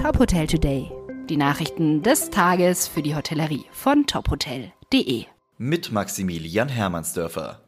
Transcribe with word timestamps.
Top 0.00 0.18
Hotel 0.18 0.46
Today. 0.46 0.90
Die 1.28 1.36
Nachrichten 1.36 2.02
des 2.02 2.30
Tages 2.30 2.88
für 2.88 3.02
die 3.02 3.14
Hotellerie 3.14 3.66
von 3.70 4.06
tophotel.de. 4.06 5.26
Mit 5.58 5.92
Maximilian 5.92 6.70
Hermannsdörfer. 6.70 7.60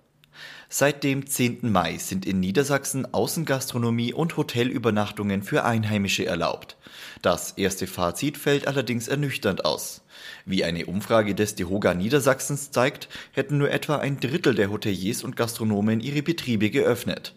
Seit 0.70 1.04
dem 1.04 1.26
10. 1.26 1.70
Mai 1.70 1.98
sind 1.98 2.24
in 2.24 2.40
Niedersachsen 2.40 3.12
Außengastronomie 3.12 4.14
und 4.14 4.38
Hotelübernachtungen 4.38 5.42
für 5.42 5.64
Einheimische 5.64 6.24
erlaubt. 6.24 6.78
Das 7.20 7.52
erste 7.52 7.86
Fazit 7.86 8.38
fällt 8.38 8.66
allerdings 8.66 9.08
ernüchternd 9.08 9.66
aus. 9.66 10.00
Wie 10.46 10.64
eine 10.64 10.86
Umfrage 10.86 11.34
des 11.34 11.54
DEHOGA 11.56 11.92
Niedersachsens 11.92 12.70
zeigt, 12.70 13.10
hätten 13.32 13.58
nur 13.58 13.70
etwa 13.70 13.96
ein 13.96 14.20
Drittel 14.20 14.54
der 14.54 14.70
Hoteliers 14.70 15.22
und 15.22 15.36
Gastronomen 15.36 16.00
ihre 16.00 16.22
Betriebe 16.22 16.70
geöffnet. 16.70 17.34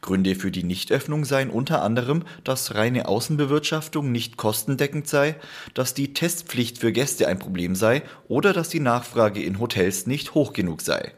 Gründe 0.00 0.34
für 0.34 0.50
die 0.50 0.64
Nichtöffnung 0.64 1.24
seien 1.24 1.50
unter 1.50 1.82
anderem, 1.82 2.24
dass 2.44 2.74
reine 2.74 3.08
Außenbewirtschaftung 3.08 4.12
nicht 4.12 4.36
kostendeckend 4.36 5.08
sei, 5.08 5.36
dass 5.74 5.94
die 5.94 6.14
Testpflicht 6.14 6.78
für 6.78 6.92
Gäste 6.92 7.28
ein 7.28 7.38
Problem 7.38 7.74
sei 7.74 8.02
oder 8.28 8.52
dass 8.52 8.68
die 8.68 8.80
Nachfrage 8.80 9.42
in 9.42 9.58
Hotels 9.58 10.06
nicht 10.06 10.34
hoch 10.34 10.52
genug 10.52 10.82
sei. 10.82 11.12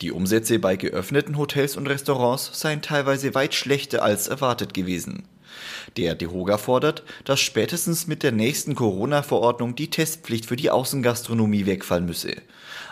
Die 0.00 0.10
Umsätze 0.10 0.58
bei 0.58 0.76
geöffneten 0.76 1.36
Hotels 1.38 1.76
und 1.76 1.86
Restaurants 1.86 2.50
seien 2.58 2.82
teilweise 2.82 3.34
weit 3.34 3.54
schlechter 3.54 4.02
als 4.02 4.26
erwartet 4.26 4.74
gewesen. 4.74 5.28
Der 5.96 6.14
DEHOGA 6.14 6.58
fordert, 6.58 7.04
dass 7.24 7.40
spätestens 7.40 8.06
mit 8.06 8.22
der 8.22 8.32
nächsten 8.32 8.74
Corona-Verordnung 8.74 9.74
die 9.74 9.90
Testpflicht 9.90 10.46
für 10.46 10.56
die 10.56 10.70
Außengastronomie 10.70 11.66
wegfallen 11.66 12.06
müsse. 12.06 12.36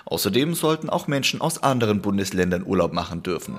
Außerdem 0.05 0.55
sollten 0.55 0.91
auch 0.91 1.07
Menschen 1.09 1.41
aus 1.41 1.63
anderen 1.63 2.03
Bundesländern 2.03 2.67
Urlaub 2.67 2.93
machen 2.93 3.23
dürfen. 3.23 3.59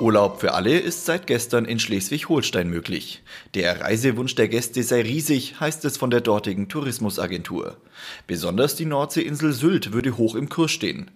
Urlaub 0.00 0.40
für 0.40 0.54
alle 0.54 0.78
ist 0.78 1.06
seit 1.06 1.26
gestern 1.26 1.64
in 1.64 1.78
Schleswig-Holstein 1.78 2.68
möglich. 2.68 3.22
Der 3.54 3.80
Reisewunsch 3.80 4.34
der 4.34 4.48
Gäste 4.48 4.82
sei 4.82 5.02
riesig, 5.02 5.60
heißt 5.60 5.84
es 5.84 5.96
von 5.96 6.10
der 6.10 6.20
dortigen 6.20 6.68
Tourismusagentur. 6.68 7.76
Besonders 8.26 8.74
die 8.74 8.86
Nordseeinsel 8.86 9.52
Sylt 9.52 9.92
würde 9.92 10.16
hoch 10.16 10.34
im 10.34 10.48
Kurs 10.48 10.72
stehen. 10.72 11.10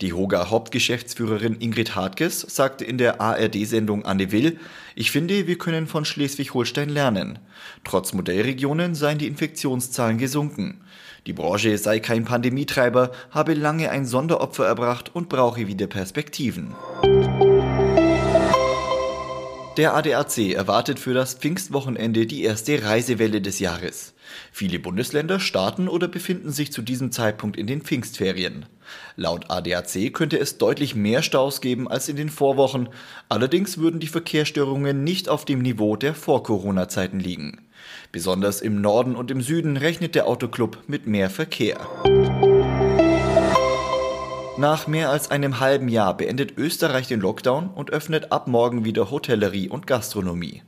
Die 0.00 0.12
Hoga 0.12 0.50
Hauptgeschäftsführerin 0.50 1.56
Ingrid 1.60 1.94
Hartges 1.94 2.40
sagte 2.40 2.84
in 2.84 2.98
der 2.98 3.20
ARD-Sendung 3.20 4.04
Anne 4.04 4.32
Will, 4.32 4.58
ich 4.94 5.10
finde, 5.10 5.46
wir 5.46 5.58
können 5.58 5.86
von 5.86 6.04
Schleswig-Holstein 6.04 6.88
lernen. 6.88 7.38
Trotz 7.84 8.12
Modellregionen 8.12 8.94
seien 8.94 9.18
die 9.18 9.26
Infektionszahlen 9.26 10.18
gesunken. 10.18 10.80
Die 11.26 11.32
Branche 11.32 11.76
sei 11.78 12.00
kein 12.00 12.24
Pandemietreiber, 12.24 13.12
habe 13.30 13.54
lange 13.54 13.90
ein 13.90 14.06
Sonderopfer 14.06 14.66
erbracht 14.66 15.14
und 15.14 15.28
brauche 15.28 15.68
wieder 15.68 15.86
Perspektiven. 15.86 16.74
Der 19.78 19.94
ADAC 19.94 20.52
erwartet 20.52 20.98
für 20.98 21.14
das 21.14 21.32
Pfingstwochenende 21.32 22.26
die 22.26 22.42
erste 22.42 22.84
Reisewelle 22.84 23.40
des 23.40 23.58
Jahres. 23.58 24.12
Viele 24.52 24.78
Bundesländer 24.78 25.40
starten 25.40 25.88
oder 25.88 26.08
befinden 26.08 26.50
sich 26.50 26.72
zu 26.72 26.82
diesem 26.82 27.10
Zeitpunkt 27.10 27.56
in 27.56 27.66
den 27.66 27.80
Pfingstferien. 27.80 28.66
Laut 29.16 29.50
ADAC 29.50 30.12
könnte 30.12 30.38
es 30.38 30.58
deutlich 30.58 30.94
mehr 30.94 31.22
Staus 31.22 31.62
geben 31.62 31.88
als 31.88 32.10
in 32.10 32.16
den 32.16 32.28
Vorwochen, 32.28 32.90
allerdings 33.30 33.78
würden 33.78 33.98
die 33.98 34.08
Verkehrsstörungen 34.08 35.04
nicht 35.04 35.30
auf 35.30 35.46
dem 35.46 35.62
Niveau 35.62 35.96
der 35.96 36.14
Vor-Corona-Zeiten 36.14 37.18
liegen. 37.18 37.62
Besonders 38.10 38.60
im 38.60 38.82
Norden 38.82 39.16
und 39.16 39.30
im 39.30 39.40
Süden 39.40 39.78
rechnet 39.78 40.14
der 40.14 40.26
Autoclub 40.26 40.82
mit 40.86 41.06
mehr 41.06 41.30
Verkehr. 41.30 41.80
Nach 44.62 44.86
mehr 44.86 45.10
als 45.10 45.28
einem 45.32 45.58
halben 45.58 45.88
Jahr 45.88 46.16
beendet 46.16 46.56
Österreich 46.56 47.08
den 47.08 47.18
Lockdown 47.18 47.70
und 47.70 47.90
öffnet 47.90 48.30
ab 48.30 48.46
morgen 48.46 48.84
wieder 48.84 49.10
Hotellerie 49.10 49.68
und 49.68 49.88
Gastronomie. 49.88 50.62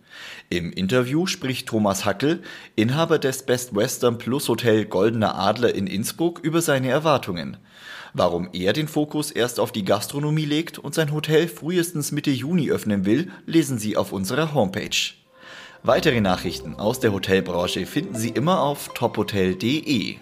Im 0.51 0.73
Interview 0.73 1.29
spricht 1.29 1.69
Thomas 1.69 2.05
Hackel, 2.05 2.43
Inhaber 2.75 3.21
des 3.21 3.45
Best 3.45 3.77
Western 3.77 4.19
Plus 4.19 4.49
Hotel 4.49 4.85
Goldener 4.87 5.39
Adler 5.39 5.77
in 5.77 5.87
Innsbruck, 5.87 6.41
über 6.41 6.61
seine 6.61 6.89
Erwartungen. 6.89 7.57
Warum 8.15 8.49
er 8.53 8.73
den 8.73 8.89
Fokus 8.89 9.31
erst 9.31 9.61
auf 9.61 9.71
die 9.71 9.85
Gastronomie 9.85 10.45
legt 10.45 10.77
und 10.77 10.93
sein 10.93 11.13
Hotel 11.13 11.47
frühestens 11.47 12.11
Mitte 12.11 12.33
Juni 12.33 12.73
öffnen 12.73 13.07
will, 13.07 13.31
lesen 13.47 13.79
Sie 13.79 13.97
auf 13.97 14.11
unserer 14.11 14.55
Homepage. 14.55 15.15
Weitere 15.85 16.21
Nachrichten 16.21 16.75
aus 16.75 16.99
der 16.99 17.13
Hotelbranche 17.13 17.87
finden 17.87 18.17
Sie 18.17 18.31
immer 18.31 18.61
auf 18.61 18.89
tophotel.de. 18.93 20.17